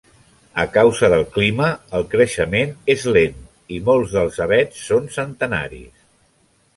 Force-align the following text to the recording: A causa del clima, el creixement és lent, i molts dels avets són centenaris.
A 0.61 0.63
causa 0.75 1.09
del 1.13 1.25
clima, 1.35 1.67
el 1.99 2.07
creixement 2.13 2.73
és 2.93 3.05
lent, 3.17 3.37
i 3.75 3.77
molts 3.91 4.15
dels 4.17 4.39
avets 4.47 4.81
són 4.91 5.07
centenaris. 5.19 6.05